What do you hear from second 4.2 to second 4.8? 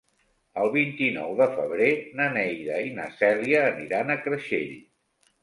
Creixell.